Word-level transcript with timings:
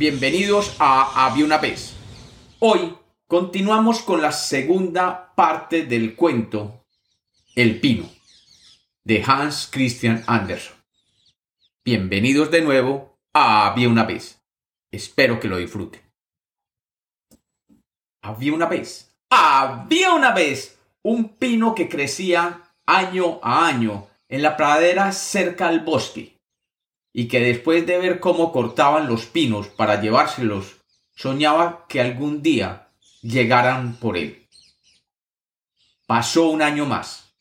bienvenidos 0.00 0.76
a 0.78 1.26
Había 1.26 1.44
una 1.44 1.58
vez. 1.58 1.92
Hoy 2.58 2.96
continuamos 3.26 4.00
con 4.00 4.22
la 4.22 4.32
segunda 4.32 5.34
parte 5.34 5.84
del 5.84 6.16
cuento 6.16 6.86
El 7.54 7.80
Pino 7.80 8.08
de 9.04 9.22
Hans 9.26 9.68
Christian 9.70 10.24
Andersen. 10.26 10.74
Bienvenidos 11.84 12.50
de 12.50 12.62
nuevo 12.62 13.18
a 13.34 13.66
Había 13.66 13.90
una 13.90 14.04
vez. 14.04 14.40
Espero 14.90 15.38
que 15.38 15.48
lo 15.48 15.58
disfruten. 15.58 16.00
Había 18.22 18.54
una 18.54 18.68
vez, 18.68 19.14
había 19.28 20.14
una 20.14 20.32
vez 20.32 20.78
un 21.02 21.36
pino 21.36 21.74
que 21.74 21.90
crecía 21.90 22.72
año 22.86 23.38
a 23.42 23.66
año 23.66 24.08
en 24.30 24.40
la 24.40 24.56
pradera 24.56 25.12
cerca 25.12 25.68
al 25.68 25.80
bosque 25.80 26.39
y 27.12 27.28
que 27.28 27.40
después 27.40 27.86
de 27.86 27.98
ver 27.98 28.20
cómo 28.20 28.52
cortaban 28.52 29.08
los 29.08 29.26
pinos 29.26 29.68
para 29.68 30.00
llevárselos, 30.00 30.76
soñaba 31.14 31.86
que 31.88 32.00
algún 32.00 32.42
día 32.42 32.88
llegaran 33.22 33.96
por 33.96 34.16
él. 34.16 34.46
Pasó 36.06 36.48
un 36.48 36.62
año 36.62 36.86
más, 36.86 37.34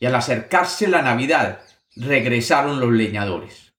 y 0.00 0.06
al 0.06 0.14
acercarse 0.14 0.88
la 0.88 1.02
Navidad, 1.02 1.60
regresaron 1.96 2.80
los 2.80 2.92
leñadores. 2.92 3.72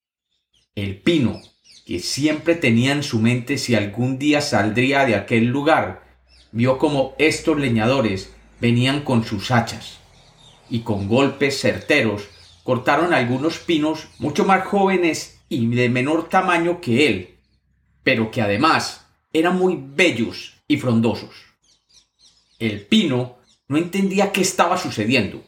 El 0.75 1.02
pino, 1.02 1.41
que 1.85 1.99
siempre 1.99 2.55
tenía 2.55 2.91
en 2.91 3.03
su 3.03 3.19
mente 3.19 3.58
si 3.58 3.75
algún 3.75 4.19
día 4.19 4.41
saldría 4.41 5.05
de 5.05 5.16
aquel 5.16 5.45
lugar, 5.45 6.03
vio 6.52 6.77
como 6.77 7.16
estos 7.17 7.58
leñadores 7.58 8.33
venían 8.59 9.02
con 9.02 9.25
sus 9.25 9.52
hachas, 9.52 9.99
y 10.69 10.81
con 10.81 11.08
golpes 11.08 11.59
certeros 11.59 12.30
cortaron 12.70 13.16
algunos 13.16 13.58
pinos 13.58 14.09
mucho 14.20 14.46
más 14.46 14.64
jóvenes 14.64 15.40
y 15.50 15.66
de 15.75 15.89
menor 15.89 16.30
tamaño 16.30 16.80
que 16.81 17.08
él, 17.08 17.39
pero 18.03 18.30
que 18.30 18.44
además 18.44 19.08
eran 19.34 19.58
muy 19.58 19.80
bellos 19.81 20.53
y 20.67 20.78
frondosos. 20.78 21.48
El 22.59 22.86
pino 22.86 23.38
no 23.67 23.78
entendía 23.80 24.31
qué 24.31 24.42
estaba 24.42 24.78
sucediendo. 24.78 25.44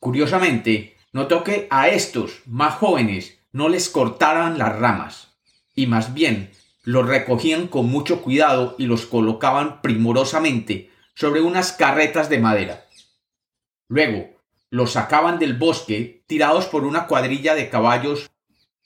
Curiosamente, 0.00 0.98
notó 1.14 1.42
que 1.44 1.66
a 1.70 1.88
estos 1.88 2.42
más 2.44 2.74
jóvenes 2.74 3.38
no 3.52 3.70
les 3.70 3.88
cortaran 3.88 4.58
las 4.58 4.78
ramas, 4.78 5.28
y 5.74 5.86
más 5.86 6.12
bien 6.12 6.50
los 6.82 7.06
recogían 7.06 7.68
con 7.68 7.86
mucho 7.86 8.20
cuidado 8.20 8.74
y 8.78 8.84
los 8.84 9.06
colocaban 9.06 9.80
primorosamente 9.80 10.90
sobre 11.14 11.40
unas 11.40 11.72
carretas 11.72 12.28
de 12.28 12.38
madera. 12.38 12.84
Luego, 13.88 14.37
los 14.70 14.92
sacaban 14.92 15.38
del 15.38 15.54
bosque 15.54 16.22
tirados 16.26 16.66
por 16.66 16.84
una 16.84 17.06
cuadrilla 17.06 17.54
de 17.54 17.70
caballos 17.70 18.30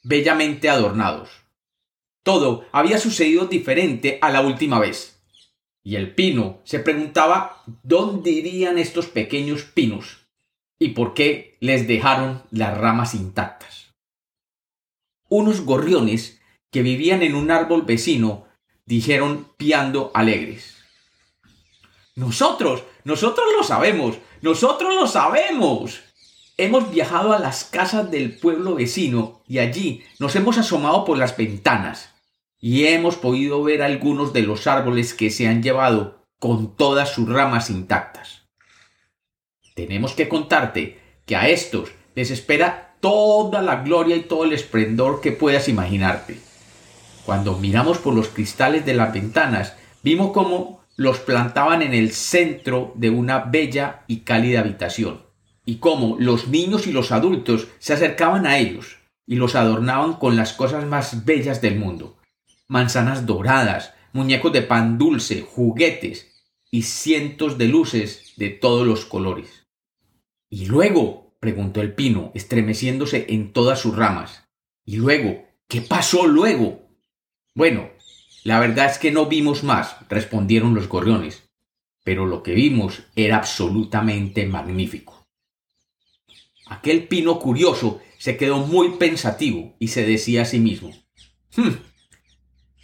bellamente 0.03 0.69
adornados. 0.69 1.31
Todo 2.23 2.67
había 2.73 2.99
sucedido 2.99 3.47
diferente 3.47 4.19
a 4.21 4.31
la 4.31 4.41
última 4.43 4.79
vez. 4.79 5.21
Y 5.85 5.97
el 5.97 6.15
pino 6.15 6.61
se 6.65 6.79
preguntaba 6.79 7.63
dónde 7.83 8.31
irían 8.31 8.79
estos 8.79 9.07
pequeños 9.07 9.65
pinos 9.65 10.29
y 10.79 10.91
por 10.91 11.15
qué 11.15 11.57
les 11.61 11.89
dejaron 11.89 12.43
las 12.51 12.77
ramas 12.77 13.15
intactas. 13.15 13.93
Unos 15.29 15.63
gorriones 15.63 16.41
que 16.71 16.83
vivían 16.83 17.23
en 17.23 17.35
un 17.35 17.51
árbol 17.51 17.83
vecino 17.83 18.47
dijeron 18.87 19.49
piando 19.57 20.11
alegres. 20.15 20.82
Nosotros, 22.15 22.83
nosotros 23.05 23.47
lo 23.57 23.65
sabemos, 23.65 24.19
nosotros 24.43 24.95
lo 24.95 25.07
sabemos. 25.07 26.03
Hemos 26.59 26.91
viajado 26.91 27.33
a 27.33 27.39
las 27.39 27.65
casas 27.65 28.11
del 28.11 28.39
pueblo 28.39 28.75
vecino 28.75 29.43
y 29.49 29.59
allí 29.59 30.05
nos 30.19 30.37
hemos 30.37 30.59
asomado 30.59 31.07
por 31.07 31.17
las 31.17 31.37
ventanas 31.37 32.11
y 32.61 32.87
hemos 32.87 33.17
podido 33.17 33.63
ver 33.63 33.83
algunos 33.83 34.33
de 34.35 34.43
los 34.43 34.67
árboles 34.67 35.15
que 35.15 35.31
se 35.31 35.49
han 35.49 35.63
llevado 35.63 36.27
con 36.39 36.77
todas 36.77 37.11
sus 37.11 37.29
ramas 37.29 37.71
intactas. 37.71 38.43
Tenemos 39.75 40.13
que 40.13 40.29
contarte 40.29 41.01
que 41.25 41.35
a 41.35 41.49
estos 41.49 41.93
les 42.15 42.31
espera 42.31 42.97
toda 43.01 43.63
la 43.63 43.77
gloria 43.77 44.17
y 44.17 44.23
todo 44.23 44.45
el 44.45 44.53
esplendor 44.53 45.23
que 45.23 45.33
puedas 45.33 45.69
imaginarte. 45.69 46.39
Cuando 47.25 47.57
miramos 47.57 47.99
por 47.99 48.15
los 48.15 48.29
cristales 48.29 48.85
de 48.85 48.95
las 48.95 49.13
ventanas, 49.15 49.77
vimos 50.03 50.33
cómo 50.33 50.82
los 50.97 51.21
plantaban 51.21 51.83
en 51.83 51.95
el 51.95 52.13
centro 52.13 52.93
de 52.97 53.11
una 53.11 53.41
bella 53.41 54.05
y 54.07 54.21
cálida 54.21 54.61
habitación, 54.61 55.23
y 55.65 55.77
cómo 55.77 56.17
los 56.19 56.49
niños 56.49 56.87
y 56.87 56.93
los 56.93 57.13
adultos 57.13 57.69
se 57.79 57.93
acercaban 57.93 58.47
a 58.47 58.59
ellos 58.59 58.99
y 59.27 59.37
los 59.37 59.55
adornaban 59.55 60.15
con 60.15 60.37
las 60.37 60.53
cosas 60.53 60.85
más 60.87 61.25
bellas 61.25 61.61
del 61.61 61.79
mundo 61.79 62.19
manzanas 62.73 63.27
doradas, 63.27 63.93
muñecos 64.15 64.51
de 64.51 64.63
pan 64.63 64.97
dulce, 64.97 65.43
juguetes 65.43 66.33
y 66.71 66.85
cientos 66.85 67.59
de 67.59 67.69
luces 67.69 68.33
de 68.39 68.49
todos 68.49 68.87
los 68.87 69.05
colores. 69.05 69.67
¿Y 70.49 70.65
luego? 70.65 71.37
preguntó 71.39 71.83
el 71.83 71.95
pino, 71.95 72.31
estremeciéndose 72.35 73.27
en 73.29 73.53
todas 73.53 73.79
sus 73.79 73.95
ramas. 73.95 74.49
¿Y 74.87 74.97
luego? 74.97 75.45
¿Qué 75.69 75.83
pasó 75.83 76.27
luego? 76.27 76.89
Bueno, 77.55 77.91
la 78.45 78.59
verdad 78.59 78.91
es 78.91 78.99
que 78.99 79.13
no 79.13 79.27
vimos 79.27 79.63
más, 79.63 79.97
respondieron 80.09 80.75
los 80.75 80.89
gorriones, 80.89 81.49
pero 82.05 82.27
lo 82.27 82.43
que 82.43 82.53
vimos 82.53 83.05
era 83.15 83.37
absolutamente 83.37 84.47
magnífico. 84.47 85.27
Aquel 86.67 87.07
pino 87.07 87.39
curioso 87.39 88.01
se 88.19 88.37
quedó 88.37 88.59
muy 88.59 88.97
pensativo 88.97 89.75
y 89.79 89.89
se 89.89 90.05
decía 90.05 90.43
a 90.43 90.47
sí 90.47 90.59
mismo, 90.59 90.91
hmm, 91.57 91.71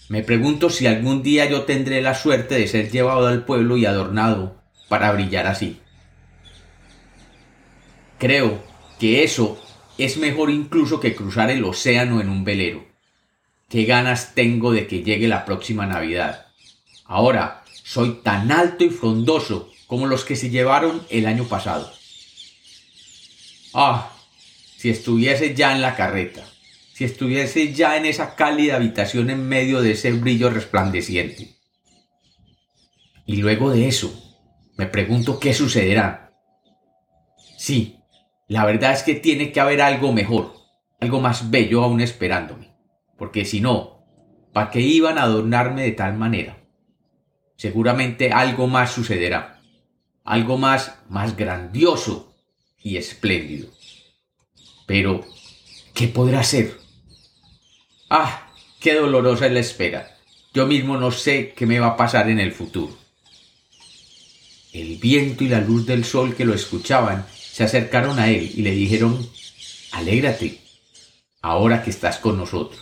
me 0.09 0.23
pregunto 0.23 0.71
si 0.71 0.87
algún 0.87 1.23
día 1.23 1.49
yo 1.51 1.65
tendré 1.65 2.01
la 2.01 2.15
suerte 2.15 2.55
de 2.55 2.67
ser 2.67 2.91
llevado 2.91 3.27
al 3.27 3.45
pueblo 3.45 3.77
y 3.77 3.85
adornado 3.85 4.63
para 4.89 5.13
brillar 5.13 5.47
así. 5.47 5.81
Creo 8.19 8.63
que 8.99 9.23
eso 9.23 9.63
es 9.99 10.17
mejor 10.17 10.51
incluso 10.51 10.99
que 10.99 11.15
cruzar 11.15 11.51
el 11.51 11.65
océano 11.65 12.21
en 12.21 12.31
un 12.31 12.43
velero. 12.45 12.88
Qué 13.69 13.85
ganas 13.85 14.35
tengo 14.35 14.73
de 14.73 14.87
que 14.87 15.03
llegue 15.03 15.29
la 15.29 15.45
próxima 15.45 15.85
Navidad. 15.85 16.47
Ahora 17.05 17.65
soy 17.85 18.21
tan 18.23 18.51
alto 18.51 18.83
y 18.83 18.89
frondoso 18.89 19.71
como 19.87 20.07
los 20.07 20.25
que 20.25 20.37
se 20.37 20.49
llevaron 20.49 21.03
el 21.11 21.27
año 21.27 21.45
pasado. 21.45 21.93
Ah, 23.75 24.11
si 24.79 24.89
estuviese 24.89 25.55
ya 25.55 25.75
en 25.75 25.83
la 25.83 25.97
carreta, 25.97 26.47
si 26.95 27.05
estuviese 27.05 27.75
ya 27.75 27.99
en 27.99 28.07
esa 28.07 28.37
cálida 28.37 28.77
habitación 28.77 29.29
en 29.29 29.47
medio 29.47 29.83
de 29.83 29.91
ese 29.91 30.13
brillo 30.13 30.49
resplandeciente. 30.49 31.57
Y 33.27 33.37
luego 33.37 33.71
de 33.71 33.87
eso, 33.87 34.39
me 34.79 34.87
pregunto 34.87 35.39
qué 35.39 35.53
sucederá. 35.53 36.33
Sí, 37.59 37.99
la 38.47 38.65
verdad 38.65 38.95
es 38.95 39.03
que 39.03 39.15
tiene 39.15 39.53
que 39.53 39.61
haber 39.61 39.83
algo 39.83 40.11
mejor, 40.15 40.55
algo 41.01 41.21
más 41.21 41.51
bello 41.51 41.85
aún 41.85 42.01
esperándome 42.01 42.68
porque 43.19 43.45
si 43.45 43.61
no, 43.61 44.07
¿para 44.53 44.71
qué 44.71 44.81
iban 44.81 45.19
a 45.19 45.25
adornarme 45.25 45.83
de 45.83 45.93
tal 45.93 46.15
manera? 46.15 46.65
Seguramente 47.57 48.33
algo 48.33 48.69
más 48.69 48.93
sucederá, 48.93 49.61
algo 50.25 50.57
más, 50.57 50.95
más 51.09 51.37
grandioso 51.37 52.33
y 52.81 52.97
espléndido. 52.97 53.69
Pero, 54.87 55.27
¿qué 55.93 56.07
podrá 56.07 56.45
ser? 56.45 56.79
Ah, 58.09 58.49
qué 58.81 58.95
dolorosa 58.95 59.47
es 59.47 59.53
la 59.53 59.61
espera. 59.61 60.17
Yo 60.55 60.67
mismo 60.67 60.97
no 60.97 61.11
sé 61.11 61.53
qué 61.57 61.67
me 61.67 61.81
va 61.81 61.89
a 61.89 61.97
pasar 61.97 62.31
en 62.31 62.39
el 62.39 62.53
futuro. 62.53 62.97
El 64.73 64.97
viento 64.99 65.45
y 65.45 65.49
la 65.49 65.61
luz 65.61 65.87
del 65.87 66.05
sol 66.05 66.37
que 66.37 66.45
lo 66.45 66.55
escuchaban 66.55 67.27
se 67.31 67.65
acercaron 67.65 68.19
a 68.19 68.31
él 68.31 68.53
y 68.55 68.63
le 68.63 68.71
dijeron, 68.71 69.29
Alégrate, 69.93 70.61
ahora 71.43 71.83
que 71.83 71.91
estás 71.91 72.19
con 72.19 72.39
nosotros. 72.39 72.81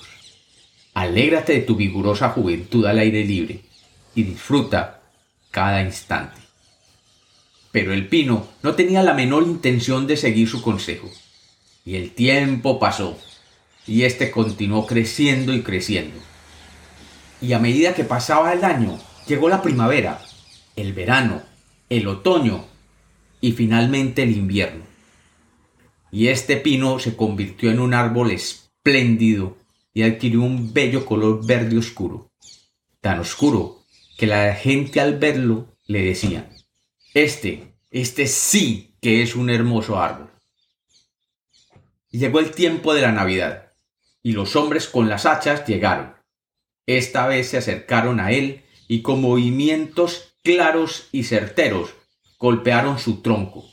Alégrate 0.97 1.53
de 1.53 1.61
tu 1.61 1.77
vigorosa 1.77 2.31
juventud 2.31 2.87
al 2.87 2.99
aire 2.99 3.23
libre 3.23 3.61
y 4.15 4.23
disfruta 4.23 5.03
cada 5.51 5.83
instante. 5.83 6.41
Pero 7.71 7.93
el 7.93 8.09
pino 8.09 8.49
no 8.63 8.77
tenía 8.77 9.03
la 9.03 9.13
menor 9.13 9.43
intención 9.43 10.07
de 10.07 10.17
seguir 10.17 10.49
su 10.49 10.63
consejo. 10.63 11.11
Y 11.85 11.97
el 11.97 12.13
tiempo 12.13 12.81
pasó, 12.81 13.19
y 13.87 14.05
éste 14.05 14.31
continuó 14.31 14.87
creciendo 14.87 15.53
y 15.53 15.61
creciendo. 15.61 16.19
Y 17.43 17.53
a 17.53 17.59
medida 17.59 17.93
que 17.93 18.05
pasaba 18.05 18.55
el 18.55 18.65
año, 18.65 18.99
llegó 19.27 19.51
la 19.51 19.61
primavera, 19.61 20.23
el 20.77 20.95
verano, 20.95 21.43
el 21.91 22.09
otoño 22.09 22.65
y 23.43 23.53
finalmente 23.53 24.23
el 24.23 24.35
invierno. 24.35 24.85
Y 26.11 26.29
este 26.29 26.57
pino 26.57 26.99
se 27.01 27.17
convirtió 27.17 27.71
en 27.71 27.81
un 27.81 27.93
árbol 27.93 28.31
espléndido 28.31 29.59
y 29.97 30.03
adquirió 30.03 30.43
un 30.43 30.75
bello 30.75 31.07
color 31.07 31.47
verde 31.47 31.79
oscuro, 31.79 32.31
tan 33.01 33.19
oscuro 33.19 33.87
que 34.19 34.27
la 34.27 34.55
gente 34.55 35.01
al 35.01 35.19
verlo 35.19 35.75
le 35.87 36.03
decía, 36.03 36.51
este, 37.15 37.79
este 37.91 38.27
sí 38.27 38.95
que 39.01 39.23
es 39.23 39.35
un 39.35 39.49
hermoso 39.49 39.99
árbol. 39.99 40.31
llegó 42.11 42.41
el 42.41 42.51
tiempo 42.51 42.93
de 42.93 43.01
la 43.01 43.11
Navidad, 43.11 43.73
y 44.23 44.33
los 44.33 44.55
hombres 44.55 44.87
con 44.87 45.09
las 45.09 45.25
hachas 45.25 45.67
llegaron. 45.67 46.15
esta 46.85 47.27
vez 47.27 47.49
se 47.49 47.57
acercaron 47.57 48.21
a 48.21 48.33
él 48.33 48.65
y 48.89 49.01
con 49.01 49.23
movimientos 49.23 50.35
claros 50.43 51.09
y 51.11 51.25
certeros 51.25 51.95
golpearon 52.39 52.99
su 52.99 53.23
tronco. 53.23 53.65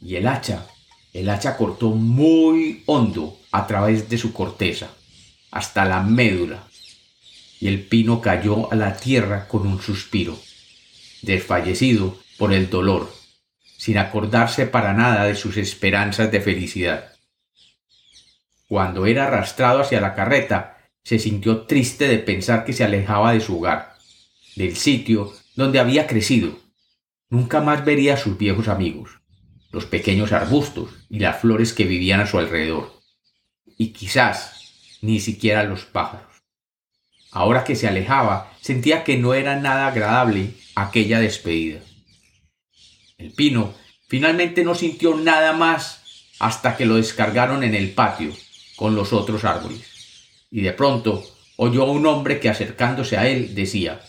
Y 0.00 0.16
el 0.16 0.26
hacha, 0.26 0.66
el 1.12 1.28
hacha 1.28 1.58
cortó 1.58 1.90
muy 1.90 2.82
hondo 2.86 3.36
a 3.52 3.66
través 3.66 4.08
de 4.08 4.16
su 4.16 4.32
corteza, 4.32 4.96
hasta 5.50 5.84
la 5.84 6.00
médula. 6.00 6.64
Y 7.60 7.68
el 7.68 7.82
pino 7.86 8.20
cayó 8.20 8.72
a 8.72 8.76
la 8.76 8.96
tierra 8.96 9.46
con 9.46 9.66
un 9.66 9.80
suspiro, 9.80 10.38
desfallecido 11.22 12.18
por 12.38 12.52
el 12.52 12.70
dolor, 12.70 13.12
sin 13.76 13.98
acordarse 13.98 14.66
para 14.66 14.92
nada 14.92 15.24
de 15.24 15.34
sus 15.34 15.56
esperanzas 15.56 16.30
de 16.30 16.40
felicidad. 16.40 17.12
Cuando 18.66 19.06
era 19.06 19.26
arrastrado 19.26 19.80
hacia 19.80 20.00
la 20.00 20.14
carreta, 20.14 20.78
se 21.02 21.18
sintió 21.18 21.62
triste 21.62 22.08
de 22.08 22.18
pensar 22.18 22.64
que 22.64 22.72
se 22.72 22.84
alejaba 22.84 23.32
de 23.32 23.40
su 23.40 23.58
hogar, 23.58 23.94
del 24.56 24.76
sitio 24.76 25.32
donde 25.56 25.80
había 25.80 26.06
crecido. 26.06 26.58
Nunca 27.28 27.60
más 27.60 27.84
vería 27.84 28.14
a 28.14 28.16
sus 28.16 28.38
viejos 28.38 28.68
amigos, 28.68 29.10
los 29.72 29.86
pequeños 29.86 30.32
arbustos 30.32 30.90
y 31.08 31.18
las 31.18 31.40
flores 31.40 31.72
que 31.72 31.84
vivían 31.84 32.20
a 32.20 32.26
su 32.26 32.38
alrededor, 32.38 33.00
y 33.76 33.92
quizás 33.92 34.59
ni 35.00 35.20
siquiera 35.20 35.64
los 35.64 35.84
pájaros. 35.84 36.26
Ahora 37.30 37.64
que 37.64 37.76
se 37.76 37.88
alejaba, 37.88 38.52
sentía 38.60 39.04
que 39.04 39.16
no 39.16 39.34
era 39.34 39.56
nada 39.56 39.86
agradable 39.86 40.54
aquella 40.74 41.20
despedida. 41.20 41.80
El 43.18 43.32
pino 43.32 43.74
finalmente 44.08 44.64
no 44.64 44.74
sintió 44.74 45.14
nada 45.14 45.52
más 45.52 46.02
hasta 46.38 46.76
que 46.76 46.86
lo 46.86 46.96
descargaron 46.96 47.62
en 47.62 47.74
el 47.74 47.92
patio 47.92 48.32
con 48.76 48.94
los 48.94 49.12
otros 49.12 49.44
árboles 49.44 49.90
y 50.50 50.62
de 50.62 50.72
pronto 50.72 51.24
oyó 51.56 51.82
a 51.82 51.90
un 51.90 52.06
hombre 52.06 52.40
que 52.40 52.48
acercándose 52.48 53.16
a 53.16 53.28
él 53.28 53.54
decía 53.54 54.00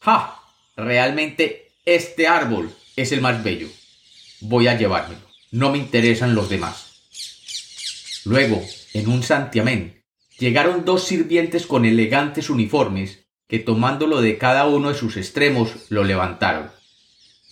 ¡Ja! 0.00 0.38
Realmente 0.76 1.72
este 1.84 2.26
árbol 2.26 2.74
es 2.96 3.12
el 3.12 3.20
más 3.20 3.42
bello. 3.42 3.68
Voy 4.40 4.66
a 4.68 4.76
llevármelo. 4.76 5.20
No 5.50 5.70
me 5.70 5.78
interesan 5.78 6.34
los 6.34 6.48
demás. 6.48 7.02
Luego, 8.24 8.64
en 8.94 9.08
un 9.08 9.22
santiamén, 9.22 10.02
llegaron 10.38 10.84
dos 10.84 11.04
sirvientes 11.04 11.66
con 11.66 11.84
elegantes 11.84 12.50
uniformes 12.50 13.26
que 13.48 13.58
tomándolo 13.58 14.20
de 14.20 14.38
cada 14.38 14.66
uno 14.66 14.90
de 14.90 14.94
sus 14.94 15.16
extremos 15.16 15.86
lo 15.88 16.04
levantaron 16.04 16.70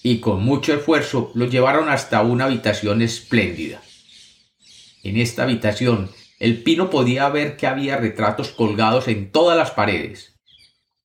y 0.02 0.20
con 0.20 0.42
mucho 0.42 0.74
esfuerzo 0.74 1.30
lo 1.34 1.46
llevaron 1.46 1.88
hasta 1.88 2.22
una 2.22 2.46
habitación 2.46 3.02
espléndida. 3.02 3.82
En 5.02 5.16
esta 5.16 5.42
habitación 5.42 6.10
el 6.38 6.62
pino 6.62 6.88
podía 6.88 7.28
ver 7.28 7.56
que 7.56 7.66
había 7.66 7.98
retratos 7.98 8.48
colgados 8.48 9.08
en 9.08 9.30
todas 9.30 9.58
las 9.58 9.72
paredes 9.72 10.38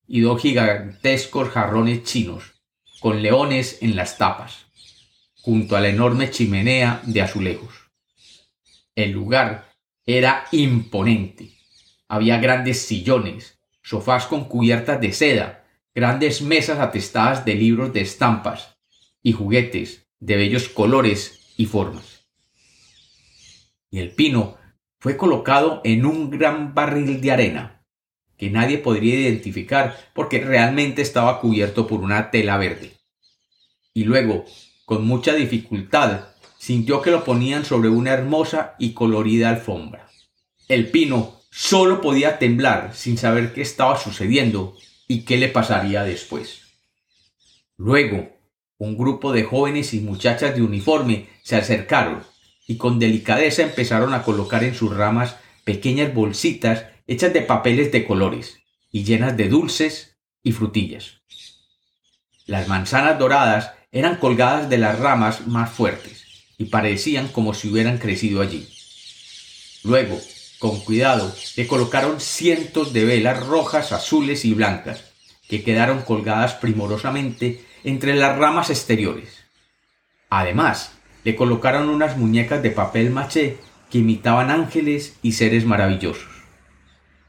y 0.08 0.22
dos 0.22 0.42
gigantescos 0.42 1.50
jarrones 1.50 2.04
chinos 2.04 2.54
con 3.02 3.22
leones 3.22 3.80
en 3.82 3.96
las 3.96 4.18
tapas, 4.18 4.66
junto 5.42 5.76
a 5.76 5.82
la 5.82 5.90
enorme 5.90 6.32
chimenea 6.32 7.02
de 7.04 7.22
azulejos. 7.22 7.74
El 8.96 9.12
lugar 9.12 9.75
era 10.06 10.46
imponente. 10.52 11.52
Había 12.08 12.38
grandes 12.38 12.82
sillones, 12.82 13.60
sofás 13.82 14.28
con 14.28 14.46
cubiertas 14.46 15.02
de 15.02 15.12
seda, 15.14 15.66
grandes 15.94 16.42
mesas 16.42 16.80
atestadas 16.80 17.46
de 17.46 17.56
libros 17.56 17.94
de 17.94 18.02
estampas 18.02 18.78
y 19.24 19.32
juguetes 19.32 20.08
de 20.20 20.36
bellos 20.36 20.70
colores 20.70 21.54
y 21.58 21.66
formas. 21.66 22.26
Y 23.90 24.00
el 24.00 24.12
pino 24.12 24.58
fue 25.00 25.18
colocado 25.18 25.82
en 25.84 26.06
un 26.06 26.30
gran 26.30 26.74
barril 26.74 27.22
de 27.22 27.32
arena, 27.32 27.84
que 28.38 28.50
nadie 28.50 28.78
podría 28.78 29.20
identificar 29.20 29.98
porque 30.14 30.40
realmente 30.40 31.02
estaba 31.02 31.40
cubierto 31.40 31.88
por 31.88 32.02
una 32.02 32.30
tela 32.30 32.58
verde. 32.58 32.92
Y 33.94 34.04
luego, 34.04 34.46
con 34.86 35.06
mucha 35.08 35.34
dificultad, 35.34 36.35
sintió 36.66 37.04
que 37.04 37.12
lo 37.12 37.24
ponían 37.24 37.64
sobre 37.64 37.90
una 37.90 38.12
hermosa 38.12 38.74
y 38.80 38.94
colorida 38.94 39.50
alfombra. 39.50 40.10
El 40.68 40.90
pino 40.90 41.40
solo 41.52 42.02
podía 42.02 42.40
temblar 42.40 42.96
sin 42.96 43.20
saber 43.20 43.54
qué 43.54 43.62
estaba 43.62 44.00
sucediendo 44.00 44.76
y 45.08 45.26
qué 45.26 45.38
le 45.38 45.48
pasaría 45.48 46.04
después. 46.04 46.64
Luego, 47.78 48.36
un 48.80 48.98
grupo 48.98 49.32
de 49.32 49.44
jóvenes 49.44 49.94
y 49.94 50.00
muchachas 50.00 50.56
de 50.56 50.64
uniforme 50.64 51.28
se 51.44 51.56
acercaron 51.56 52.24
y 52.66 52.78
con 52.78 52.98
delicadeza 52.98 53.62
empezaron 53.62 54.16
a 54.16 54.24
colocar 54.24 54.64
en 54.64 54.74
sus 54.74 54.92
ramas 54.92 55.36
pequeñas 55.66 56.16
bolsitas 56.16 56.86
hechas 57.06 57.32
de 57.32 57.44
papeles 57.44 57.92
de 57.92 58.08
colores 58.08 58.58
y 58.92 59.04
llenas 59.04 59.38
de 59.38 59.50
dulces 59.50 60.18
y 60.42 60.52
frutillas. 60.52 61.22
Las 62.48 62.68
manzanas 62.68 63.20
doradas 63.20 63.74
eran 63.92 64.16
colgadas 64.16 64.68
de 64.68 64.80
las 64.80 64.98
ramas 64.98 65.46
más 65.46 65.70
fuertes 65.70 66.25
y 66.58 66.66
parecían 66.66 67.28
como 67.28 67.54
si 67.54 67.70
hubieran 67.70 67.98
crecido 67.98 68.42
allí. 68.42 68.68
Luego, 69.84 70.20
con 70.60 70.80
cuidado, 70.80 71.34
le 71.58 71.68
colocaron 71.68 72.20
cientos 72.20 72.94
de 72.94 73.06
velas 73.06 73.46
rojas, 73.46 73.92
azules 73.92 74.46
y 74.46 74.54
blancas, 74.54 75.04
que 75.48 75.64
quedaron 75.64 76.02
colgadas 76.02 76.54
primorosamente 76.56 77.64
entre 77.84 78.16
las 78.16 78.38
ramas 78.38 78.70
exteriores. 78.70 79.46
Además, 80.30 80.94
le 81.24 81.36
colocaron 81.36 81.90
unas 81.90 82.18
muñecas 82.18 82.64
de 82.64 82.72
papel 82.72 83.12
maché 83.12 83.58
que 83.92 84.00
imitaban 84.00 84.50
ángeles 84.50 85.18
y 85.22 85.34
seres 85.34 85.66
maravillosos. 85.66 86.30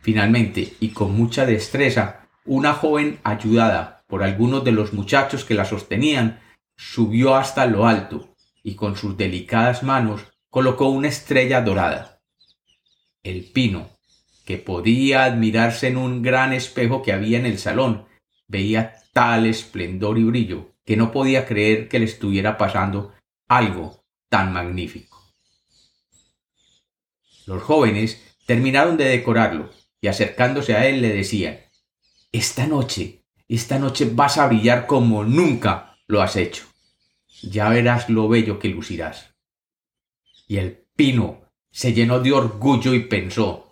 Finalmente, 0.00 0.74
y 0.80 0.90
con 0.90 1.14
mucha 1.14 1.44
destreza, 1.44 2.28
una 2.44 2.72
joven 2.74 3.18
ayudada 3.24 4.04
por 4.06 4.22
algunos 4.22 4.64
de 4.64 4.72
los 4.72 4.92
muchachos 4.92 5.44
que 5.44 5.54
la 5.54 5.64
sostenían, 5.64 6.40
subió 6.76 7.34
hasta 7.34 7.66
lo 7.66 7.86
alto 7.86 8.35
y 8.66 8.74
con 8.74 8.96
sus 8.96 9.16
delicadas 9.16 9.84
manos 9.84 10.22
colocó 10.50 10.88
una 10.88 11.06
estrella 11.06 11.60
dorada. 11.60 12.20
El 13.22 13.44
pino, 13.44 13.90
que 14.44 14.58
podía 14.58 15.22
admirarse 15.22 15.86
en 15.86 15.96
un 15.96 16.20
gran 16.20 16.52
espejo 16.52 17.00
que 17.00 17.12
había 17.12 17.38
en 17.38 17.46
el 17.46 17.60
salón, 17.60 18.06
veía 18.48 18.96
tal 19.12 19.46
esplendor 19.46 20.18
y 20.18 20.24
brillo 20.24 20.72
que 20.84 20.96
no 20.96 21.12
podía 21.12 21.46
creer 21.46 21.88
que 21.88 22.00
le 22.00 22.06
estuviera 22.06 22.58
pasando 22.58 23.14
algo 23.46 24.04
tan 24.28 24.52
magnífico. 24.52 25.22
Los 27.46 27.62
jóvenes 27.62 28.20
terminaron 28.46 28.96
de 28.96 29.04
decorarlo 29.04 29.70
y 30.00 30.08
acercándose 30.08 30.74
a 30.74 30.88
él 30.88 31.02
le 31.02 31.10
decían 31.10 31.60
Esta 32.32 32.66
noche, 32.66 33.22
esta 33.46 33.78
noche 33.78 34.10
vas 34.12 34.38
a 34.38 34.48
brillar 34.48 34.88
como 34.88 35.22
nunca 35.22 35.96
lo 36.08 36.20
has 36.20 36.34
hecho. 36.34 36.66
Ya 37.42 37.68
verás 37.68 38.08
lo 38.08 38.28
bello 38.28 38.58
que 38.58 38.68
lucirás. 38.68 39.34
Y 40.48 40.58
el 40.58 40.84
pino 40.96 41.42
se 41.70 41.92
llenó 41.92 42.20
de 42.20 42.32
orgullo 42.32 42.94
y 42.94 43.00
pensó 43.00 43.66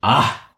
Ah. 0.00 0.56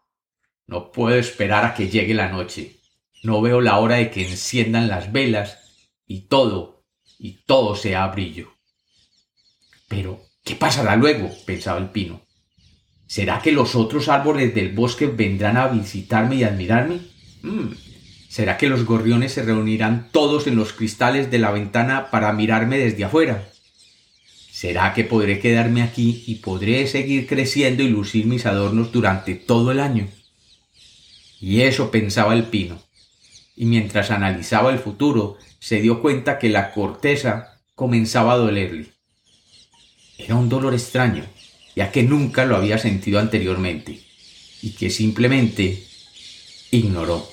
No 0.67 0.91
puedo 0.91 1.15
esperar 1.17 1.65
a 1.65 1.73
que 1.73 1.89
llegue 1.89 2.13
la 2.13 2.29
noche. 2.29 2.79
No 3.23 3.41
veo 3.41 3.61
la 3.61 3.79
hora 3.79 3.95
de 3.95 4.09
que 4.09 4.27
enciendan 4.27 4.87
las 4.87 5.11
velas 5.11 5.89
y 6.07 6.21
todo, 6.21 6.85
y 7.19 7.43
todo 7.45 7.75
sea 7.75 8.07
brillo. 8.07 8.53
Pero, 9.87 10.21
¿qué 10.43 10.55
pasará 10.55 10.95
luego? 10.95 11.29
pensaba 11.45 11.79
el 11.79 11.89
pino. 11.89 12.21
¿Será 13.05 13.41
que 13.41 13.51
los 13.51 13.75
otros 13.75 14.07
árboles 14.07 14.55
del 14.55 14.73
bosque 14.73 15.07
vendrán 15.07 15.57
a 15.57 15.67
visitarme 15.67 16.37
y 16.37 16.43
admirarme? 16.43 17.01
Mm, 17.43 17.73
¿Será 18.33 18.57
que 18.57 18.67
los 18.67 18.85
gorriones 18.85 19.33
se 19.33 19.43
reunirán 19.43 20.09
todos 20.11 20.47
en 20.47 20.55
los 20.55 20.73
cristales 20.73 21.29
de 21.29 21.37
la 21.37 21.51
ventana 21.51 22.09
para 22.09 22.33
mirarme 22.33 22.79
desde 22.79 23.03
afuera? 23.03 23.47
¿Será 24.51 24.95
que 24.95 25.03
podré 25.03 25.37
quedarme 25.37 25.83
aquí 25.83 26.23
y 26.25 26.37
podré 26.37 26.87
seguir 26.87 27.27
creciendo 27.27 27.83
y 27.83 27.89
lucir 27.89 28.25
mis 28.25 28.47
adornos 28.47 28.91
durante 28.91 29.35
todo 29.35 29.71
el 29.71 29.79
año? 29.79 30.07
Y 31.39 31.61
eso 31.61 31.91
pensaba 31.91 32.33
el 32.33 32.45
pino. 32.45 32.81
Y 33.55 33.65
mientras 33.65 34.09
analizaba 34.09 34.71
el 34.71 34.79
futuro, 34.79 35.37
se 35.59 35.79
dio 35.79 36.01
cuenta 36.01 36.39
que 36.39 36.49
la 36.49 36.71
corteza 36.71 37.61
comenzaba 37.75 38.33
a 38.33 38.37
dolerle. 38.37 38.87
Era 40.17 40.33
un 40.33 40.49
dolor 40.49 40.73
extraño, 40.73 41.23
ya 41.75 41.91
que 41.91 42.01
nunca 42.01 42.45
lo 42.45 42.55
había 42.55 42.79
sentido 42.79 43.19
anteriormente 43.19 43.99
y 44.63 44.71
que 44.71 44.89
simplemente 44.89 45.83
ignoró. 46.71 47.32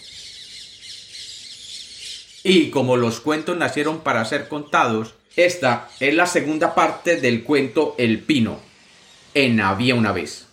Y 2.42 2.70
como 2.70 2.96
los 2.96 3.20
cuentos 3.20 3.56
nacieron 3.56 4.00
para 4.00 4.24
ser 4.24 4.48
contados, 4.48 5.14
esta 5.36 5.88
es 6.00 6.14
la 6.14 6.26
segunda 6.26 6.74
parte 6.74 7.20
del 7.20 7.44
cuento 7.44 7.94
El 7.98 8.20
Pino, 8.20 8.58
en 9.34 9.60
Había 9.60 9.94
una 9.94 10.12
vez. 10.12 10.49